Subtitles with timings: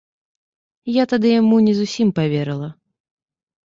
[0.93, 2.75] Я тады яму не зусім паверыла.